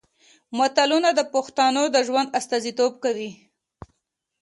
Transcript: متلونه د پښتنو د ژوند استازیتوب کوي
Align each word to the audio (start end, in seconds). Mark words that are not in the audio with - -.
متلونه 0.57 1.09
د 1.17 1.21
پښتنو 1.33 1.83
د 1.95 1.97
ژوند 2.07 2.33
استازیتوب 2.39 2.93
کوي 3.03 3.31